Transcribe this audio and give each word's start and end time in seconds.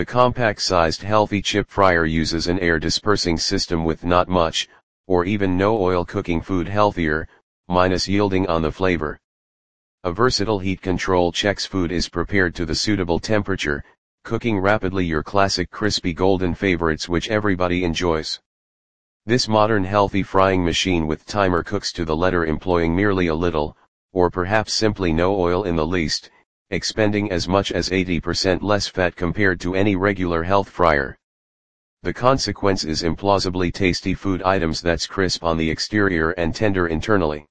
The 0.00 0.06
compact-sized 0.06 1.02
healthy 1.02 1.42
chip 1.42 1.68
fryer 1.68 2.06
uses 2.06 2.46
an 2.46 2.58
air 2.60 2.78
dispersing 2.78 3.36
system 3.36 3.84
with 3.84 4.02
not 4.02 4.30
much, 4.30 4.66
or 5.06 5.26
even 5.26 5.58
no 5.58 5.76
oil 5.78 6.06
cooking 6.06 6.40
food 6.40 6.66
healthier, 6.66 7.28
minus 7.68 8.08
yielding 8.08 8.46
on 8.46 8.62
the 8.62 8.72
flavor. 8.72 9.20
A 10.02 10.10
versatile 10.10 10.58
heat 10.58 10.80
control 10.80 11.32
checks 11.32 11.66
food 11.66 11.92
is 11.92 12.08
prepared 12.08 12.54
to 12.54 12.64
the 12.64 12.74
suitable 12.74 13.18
temperature, 13.18 13.84
cooking 14.24 14.58
rapidly 14.58 15.04
your 15.04 15.22
classic 15.22 15.70
crispy 15.70 16.14
golden 16.14 16.54
favorites 16.54 17.06
which 17.06 17.28
everybody 17.28 17.84
enjoys. 17.84 18.40
This 19.26 19.48
modern 19.48 19.84
healthy 19.84 20.22
frying 20.22 20.64
machine 20.64 21.06
with 21.06 21.26
timer 21.26 21.62
cooks 21.62 21.92
to 21.92 22.06
the 22.06 22.16
letter 22.16 22.46
employing 22.46 22.96
merely 22.96 23.26
a 23.26 23.34
little, 23.34 23.76
or 24.14 24.30
perhaps 24.30 24.72
simply 24.72 25.12
no 25.12 25.38
oil 25.38 25.64
in 25.64 25.76
the 25.76 25.86
least, 25.86 26.30
expending 26.70 27.32
as 27.32 27.48
much 27.48 27.72
as 27.72 27.90
80% 27.90 28.62
less 28.62 28.86
fat 28.86 29.16
compared 29.16 29.60
to 29.60 29.74
any 29.74 29.96
regular 29.96 30.42
health 30.42 30.68
fryer. 30.68 31.18
The 32.02 32.14
consequence 32.14 32.84
is 32.84 33.02
implausibly 33.02 33.72
tasty 33.72 34.14
food 34.14 34.42
items 34.42 34.80
that's 34.80 35.06
crisp 35.06 35.44
on 35.44 35.58
the 35.58 35.70
exterior 35.70 36.30
and 36.30 36.54
tender 36.54 36.86
internally. 36.86 37.46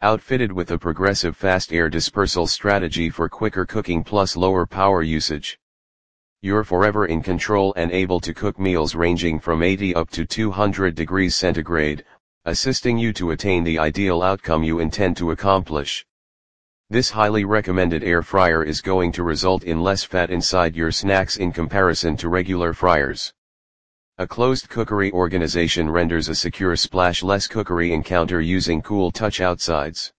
Outfitted 0.00 0.52
with 0.52 0.70
a 0.70 0.78
progressive 0.78 1.36
fast 1.36 1.72
air 1.72 1.90
dispersal 1.90 2.46
strategy 2.46 3.10
for 3.10 3.28
quicker 3.28 3.66
cooking 3.66 4.04
plus 4.04 4.36
lower 4.36 4.64
power 4.64 5.02
usage. 5.02 5.58
You're 6.40 6.62
forever 6.62 7.06
in 7.06 7.20
control 7.20 7.74
and 7.76 7.90
able 7.90 8.20
to 8.20 8.32
cook 8.32 8.60
meals 8.60 8.94
ranging 8.94 9.40
from 9.40 9.60
80 9.60 9.96
up 9.96 10.08
to 10.10 10.24
200 10.24 10.94
degrees 10.94 11.34
centigrade, 11.34 12.04
assisting 12.44 12.96
you 12.96 13.12
to 13.14 13.32
attain 13.32 13.64
the 13.64 13.80
ideal 13.80 14.22
outcome 14.22 14.62
you 14.62 14.78
intend 14.78 15.16
to 15.16 15.32
accomplish. 15.32 16.06
This 16.90 17.10
highly 17.10 17.44
recommended 17.44 18.02
air 18.02 18.22
fryer 18.22 18.64
is 18.64 18.80
going 18.80 19.12
to 19.12 19.22
result 19.22 19.62
in 19.62 19.82
less 19.82 20.02
fat 20.04 20.30
inside 20.30 20.74
your 20.74 20.90
snacks 20.90 21.36
in 21.36 21.52
comparison 21.52 22.16
to 22.16 22.30
regular 22.30 22.72
fryers. 22.72 23.34
A 24.16 24.26
closed 24.26 24.70
cookery 24.70 25.12
organization 25.12 25.90
renders 25.90 26.30
a 26.30 26.34
secure 26.34 26.74
splash-less 26.76 27.46
cookery 27.46 27.92
encounter 27.92 28.40
using 28.40 28.80
cool 28.80 29.10
touch 29.10 29.42
outsides. 29.42 30.14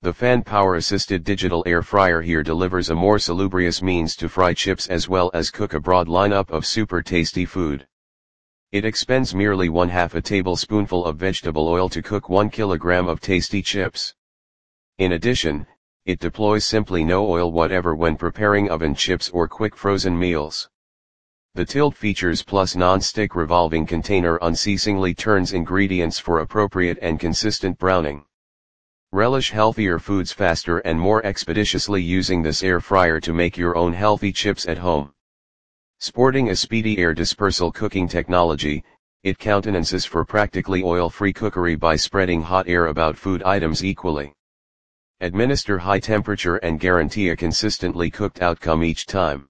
The 0.00 0.14
fan 0.14 0.42
power 0.42 0.76
assisted 0.76 1.24
digital 1.24 1.62
air 1.66 1.82
fryer 1.82 2.22
here 2.22 2.42
delivers 2.42 2.88
a 2.88 2.94
more 2.94 3.18
salubrious 3.18 3.82
means 3.82 4.16
to 4.16 4.30
fry 4.30 4.54
chips 4.54 4.86
as 4.86 5.10
well 5.10 5.30
as 5.34 5.50
cook 5.50 5.74
a 5.74 5.80
broad 5.80 6.08
lineup 6.08 6.48
of 6.48 6.64
super 6.64 7.02
tasty 7.02 7.44
food. 7.44 7.86
It 8.70 8.86
expends 8.86 9.34
merely 9.34 9.68
one 9.68 9.90
half 9.90 10.14
a 10.14 10.22
tablespoonful 10.22 11.04
of 11.04 11.18
vegetable 11.18 11.68
oil 11.68 11.90
to 11.90 12.00
cook 12.00 12.30
one 12.30 12.48
kilogram 12.48 13.08
of 13.08 13.20
tasty 13.20 13.60
chips. 13.60 14.14
In 14.98 15.12
addition, 15.12 15.66
it 16.04 16.18
deploys 16.18 16.64
simply 16.64 17.04
no 17.04 17.28
oil 17.28 17.52
whatever 17.52 17.94
when 17.94 18.16
preparing 18.16 18.68
oven 18.70 18.94
chips 18.94 19.30
or 19.30 19.46
quick 19.46 19.76
frozen 19.76 20.18
meals. 20.18 20.68
The 21.54 21.64
tilt 21.64 21.94
features 21.94 22.42
plus 22.42 22.74
non-stick 22.74 23.36
revolving 23.36 23.86
container 23.86 24.38
unceasingly 24.42 25.14
turns 25.14 25.52
ingredients 25.52 26.18
for 26.18 26.40
appropriate 26.40 26.98
and 27.02 27.20
consistent 27.20 27.78
browning. 27.78 28.24
Relish 29.12 29.50
healthier 29.50 29.98
foods 29.98 30.32
faster 30.32 30.78
and 30.78 30.98
more 30.98 31.24
expeditiously 31.24 32.02
using 32.02 32.42
this 32.42 32.62
air 32.62 32.80
fryer 32.80 33.20
to 33.20 33.32
make 33.32 33.56
your 33.56 33.76
own 33.76 33.92
healthy 33.92 34.32
chips 34.32 34.66
at 34.66 34.78
home. 34.78 35.12
Sporting 36.00 36.48
a 36.48 36.56
speedy 36.56 36.98
air 36.98 37.14
dispersal 37.14 37.70
cooking 37.70 38.08
technology, 38.08 38.82
it 39.22 39.38
countenances 39.38 40.04
for 40.04 40.24
practically 40.24 40.82
oil-free 40.82 41.32
cookery 41.32 41.76
by 41.76 41.94
spreading 41.94 42.42
hot 42.42 42.66
air 42.66 42.86
about 42.86 43.16
food 43.16 43.42
items 43.44 43.84
equally. 43.84 44.32
Administer 45.22 45.78
high 45.78 46.00
temperature 46.00 46.56
and 46.56 46.80
guarantee 46.80 47.28
a 47.28 47.36
consistently 47.36 48.10
cooked 48.10 48.42
outcome 48.42 48.82
each 48.82 49.06
time. 49.06 49.48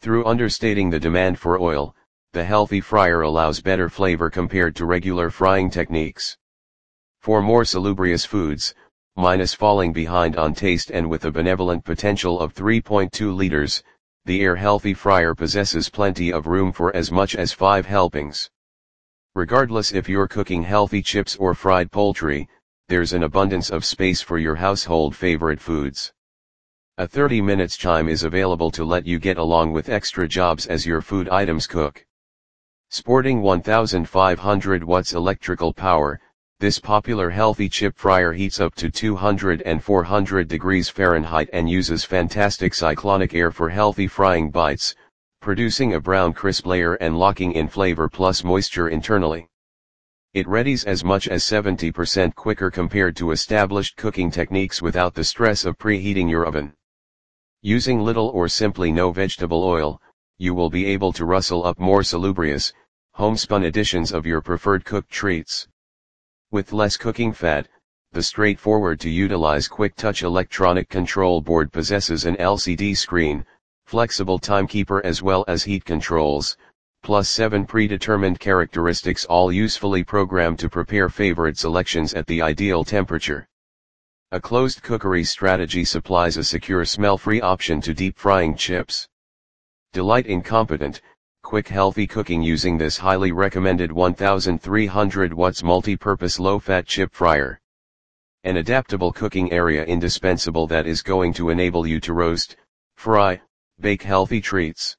Through 0.00 0.24
understating 0.24 0.90
the 0.90 1.00
demand 1.00 1.40
for 1.40 1.60
oil, 1.60 1.96
the 2.32 2.44
healthy 2.44 2.80
fryer 2.80 3.22
allows 3.22 3.60
better 3.60 3.88
flavor 3.88 4.30
compared 4.30 4.76
to 4.76 4.86
regular 4.86 5.28
frying 5.28 5.70
techniques. 5.70 6.36
For 7.18 7.42
more 7.42 7.64
salubrious 7.64 8.24
foods, 8.24 8.76
minus 9.16 9.54
falling 9.54 9.92
behind 9.92 10.36
on 10.36 10.54
taste 10.54 10.92
and 10.92 11.10
with 11.10 11.24
a 11.24 11.32
benevolent 11.32 11.84
potential 11.84 12.38
of 12.38 12.54
3.2 12.54 13.34
liters, 13.34 13.82
the 14.24 14.40
Air 14.40 14.54
Healthy 14.54 14.94
Fryer 14.94 15.34
possesses 15.34 15.88
plenty 15.88 16.32
of 16.32 16.46
room 16.46 16.70
for 16.70 16.94
as 16.94 17.10
much 17.10 17.34
as 17.34 17.52
5 17.52 17.86
helpings. 17.86 18.48
Regardless 19.34 19.92
if 19.92 20.08
you're 20.08 20.28
cooking 20.28 20.62
healthy 20.62 21.02
chips 21.02 21.34
or 21.34 21.54
fried 21.54 21.90
poultry, 21.90 22.48
there's 22.88 23.12
an 23.12 23.24
abundance 23.24 23.70
of 23.70 23.84
space 23.84 24.20
for 24.20 24.38
your 24.38 24.54
household 24.54 25.16
favorite 25.16 25.60
foods. 25.60 26.12
A 26.98 27.08
30 27.08 27.40
minutes 27.40 27.76
chime 27.76 28.08
is 28.08 28.22
available 28.22 28.70
to 28.70 28.84
let 28.84 29.04
you 29.04 29.18
get 29.18 29.38
along 29.38 29.72
with 29.72 29.88
extra 29.88 30.28
jobs 30.28 30.66
as 30.66 30.86
your 30.86 31.00
food 31.00 31.28
items 31.28 31.66
cook. 31.66 32.06
Sporting 32.90 33.42
1500 33.42 34.84
watts 34.84 35.14
electrical 35.14 35.72
power, 35.72 36.20
this 36.60 36.78
popular 36.78 37.28
healthy 37.28 37.68
chip 37.68 37.98
fryer 37.98 38.32
heats 38.32 38.60
up 38.60 38.76
to 38.76 38.88
200 38.88 39.62
and 39.62 39.82
400 39.82 40.46
degrees 40.46 40.88
Fahrenheit 40.88 41.50
and 41.52 41.68
uses 41.68 42.04
fantastic 42.04 42.72
cyclonic 42.72 43.34
air 43.34 43.50
for 43.50 43.68
healthy 43.68 44.06
frying 44.06 44.48
bites, 44.48 44.94
producing 45.40 45.94
a 45.94 46.00
brown 46.00 46.32
crisp 46.32 46.64
layer 46.66 46.94
and 46.94 47.18
locking 47.18 47.50
in 47.50 47.66
flavor 47.66 48.08
plus 48.08 48.44
moisture 48.44 48.90
internally. 48.90 49.48
It 50.36 50.46
readies 50.46 50.84
as 50.84 51.02
much 51.02 51.28
as 51.28 51.44
70% 51.44 52.34
quicker 52.34 52.70
compared 52.70 53.16
to 53.16 53.30
established 53.30 53.96
cooking 53.96 54.30
techniques 54.30 54.82
without 54.82 55.14
the 55.14 55.24
stress 55.24 55.64
of 55.64 55.78
preheating 55.78 56.28
your 56.28 56.44
oven. 56.44 56.74
Using 57.62 58.00
little 58.00 58.28
or 58.28 58.46
simply 58.46 58.92
no 58.92 59.10
vegetable 59.10 59.64
oil, 59.64 59.98
you 60.36 60.52
will 60.52 60.68
be 60.68 60.84
able 60.84 61.10
to 61.14 61.24
rustle 61.24 61.64
up 61.64 61.78
more 61.78 62.02
salubrious, 62.02 62.74
homespun 63.12 63.64
editions 63.64 64.12
of 64.12 64.26
your 64.26 64.42
preferred 64.42 64.84
cooked 64.84 65.08
treats. 65.08 65.68
With 66.50 66.74
less 66.74 66.98
cooking 66.98 67.32
fat, 67.32 67.66
the 68.12 68.22
straightforward 68.22 69.00
to 69.00 69.08
utilize 69.08 69.68
quick 69.68 69.96
touch 69.96 70.22
electronic 70.22 70.90
control 70.90 71.40
board 71.40 71.72
possesses 71.72 72.26
an 72.26 72.36
LCD 72.36 72.94
screen, 72.94 73.46
flexible 73.86 74.38
timekeeper 74.38 75.02
as 75.02 75.22
well 75.22 75.46
as 75.48 75.64
heat 75.64 75.86
controls, 75.86 76.58
plus 77.06 77.30
7 77.30 77.64
predetermined 77.64 78.40
characteristics 78.40 79.24
all 79.26 79.52
usefully 79.52 80.02
programmed 80.02 80.58
to 80.58 80.68
prepare 80.68 81.08
favorite 81.08 81.56
selections 81.56 82.12
at 82.14 82.26
the 82.26 82.42
ideal 82.42 82.82
temperature. 82.82 83.46
A 84.32 84.40
closed 84.40 84.82
cookery 84.82 85.22
strategy 85.22 85.84
supplies 85.84 86.36
a 86.36 86.42
secure 86.42 86.84
smell-free 86.84 87.40
option 87.40 87.80
to 87.82 87.94
deep 87.94 88.18
frying 88.18 88.56
chips. 88.56 89.06
Delight 89.92 90.26
in 90.26 90.42
competent, 90.42 91.00
quick 91.44 91.68
healthy 91.68 92.08
cooking 92.08 92.42
using 92.42 92.76
this 92.76 92.98
highly 92.98 93.30
recommended 93.30 93.92
1300 93.92 95.32
watts 95.32 95.62
multi-purpose 95.62 96.40
low-fat 96.40 96.88
chip 96.88 97.14
fryer. 97.14 97.60
An 98.42 98.56
adaptable 98.56 99.12
cooking 99.12 99.52
area 99.52 99.84
indispensable 99.84 100.66
that 100.66 100.88
is 100.88 101.02
going 101.02 101.32
to 101.34 101.50
enable 101.50 101.86
you 101.86 102.00
to 102.00 102.12
roast, 102.12 102.56
fry, 102.96 103.40
bake 103.78 104.02
healthy 104.02 104.40
treats. 104.40 104.96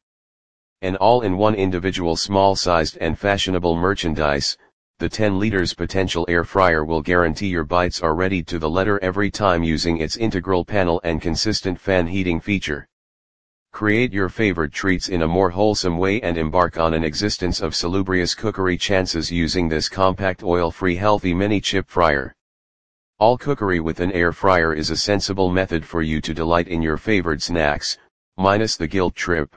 An 0.84 0.96
all-in-one 0.98 1.56
individual 1.56 2.16
small-sized 2.16 3.00
and 3.02 3.18
fashionable 3.18 3.76
merchandise, 3.76 4.56
the 5.00 5.10
10 5.10 5.40
liters 5.40 5.74
potential 5.74 6.24
air 6.30 6.44
fryer 6.44 6.86
will 6.86 7.02
guarantee 7.02 7.48
your 7.48 7.64
bites 7.64 8.00
are 8.04 8.14
ready 8.14 8.44
to 8.44 8.60
the 8.60 8.70
letter 8.70 9.00
every 9.02 9.32
time 9.32 9.64
using 9.64 9.98
its 9.98 10.18
integral 10.18 10.64
panel 10.64 11.02
and 11.04 11.20
consistent 11.20 11.80
fan 11.80 12.06
heating 12.06 12.40
feature. 12.40 12.88
Create 13.74 14.14
your 14.14 14.30
favorite 14.30 14.72
treats 14.72 15.10
in 15.10 15.24
a 15.24 15.28
more 15.28 15.50
wholesome 15.50 15.98
way 15.98 16.22
and 16.22 16.38
embark 16.38 16.78
on 16.78 16.94
an 16.94 17.04
existence 17.04 17.60
of 17.60 17.74
salubrious 17.74 18.36
cookery 18.36 18.78
chances 18.78 19.32
using 19.32 19.68
this 19.68 19.90
compact 19.90 20.44
oil-free 20.44 20.96
healthy 20.96 21.34
mini 21.34 21.60
chip 21.60 21.90
fryer. 21.90 22.36
All 23.18 23.36
cookery 23.36 23.80
with 23.80 24.00
an 24.00 24.12
air 24.12 24.32
fryer 24.32 24.76
is 24.76 24.92
a 24.92 24.96
sensible 24.96 25.50
method 25.50 25.84
for 25.84 26.04
you 26.04 26.22
to 26.22 26.36
delight 26.36 26.68
in 26.68 26.84
your 26.84 26.98
favorite 26.98 27.42
snacks, 27.42 27.98
minus 28.38 28.78
the 28.78 28.88
guilt 28.88 29.16
trip. 29.16 29.56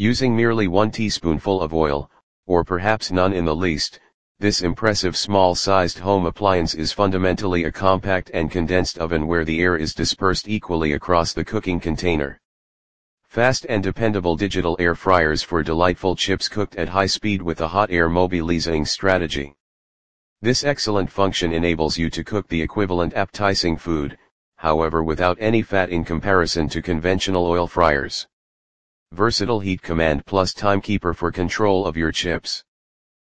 Using 0.00 0.36
merely 0.36 0.68
one 0.68 0.92
teaspoonful 0.92 1.60
of 1.60 1.74
oil, 1.74 2.08
or 2.46 2.62
perhaps 2.62 3.10
none 3.10 3.32
in 3.32 3.44
the 3.44 3.56
least, 3.56 3.98
this 4.38 4.62
impressive 4.62 5.16
small-sized 5.16 5.98
home 5.98 6.24
appliance 6.24 6.72
is 6.72 6.92
fundamentally 6.92 7.64
a 7.64 7.72
compact 7.72 8.30
and 8.32 8.48
condensed 8.48 8.98
oven 8.98 9.26
where 9.26 9.44
the 9.44 9.60
air 9.60 9.76
is 9.76 9.96
dispersed 9.96 10.46
equally 10.46 10.92
across 10.92 11.32
the 11.32 11.44
cooking 11.44 11.80
container. 11.80 12.40
Fast 13.26 13.66
and 13.68 13.82
dependable 13.82 14.36
digital 14.36 14.76
air 14.78 14.94
fryers 14.94 15.42
for 15.42 15.64
delightful 15.64 16.14
chips 16.14 16.48
cooked 16.48 16.76
at 16.76 16.90
high 16.90 17.06
speed 17.06 17.42
with 17.42 17.60
a 17.60 17.66
hot 17.66 17.90
air 17.90 18.08
mobilizing 18.08 18.84
strategy. 18.84 19.56
This 20.40 20.62
excellent 20.62 21.10
function 21.10 21.52
enables 21.52 21.98
you 21.98 22.08
to 22.10 22.22
cook 22.22 22.46
the 22.46 22.62
equivalent 22.62 23.14
appetizing 23.14 23.76
food, 23.76 24.16
however 24.54 25.02
without 25.02 25.38
any 25.40 25.60
fat 25.60 25.90
in 25.90 26.04
comparison 26.04 26.68
to 26.68 26.80
conventional 26.80 27.44
oil 27.44 27.66
fryers. 27.66 28.28
Versatile 29.18 29.58
heat 29.58 29.82
command 29.82 30.24
plus 30.26 30.54
timekeeper 30.54 31.12
for 31.12 31.32
control 31.32 31.86
of 31.86 31.96
your 31.96 32.12
chips. 32.12 32.62